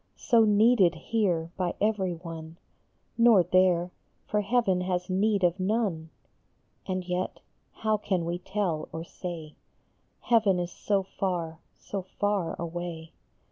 So 0.17 0.45
needed 0.45 0.95
here 0.95 1.51
by 1.57 1.75
every 1.79 2.15
one, 2.15 2.57
Nor 3.19 3.43
there; 3.43 3.91
for 4.25 4.41
heaven 4.41 4.81
has 4.81 5.11
need 5.11 5.43
of 5.43 5.59
none. 5.59 6.09
And 6.87 7.05
yet, 7.05 7.39
how 7.71 7.97
can 7.97 8.25
we 8.25 8.39
tell 8.39 8.89
or 8.91 9.03
say? 9.03 9.53
Heaven 10.21 10.57
is 10.57 10.71
so 10.71 11.03
far, 11.03 11.59
so 11.77 12.01
far 12.19 12.55
away 12.59 13.11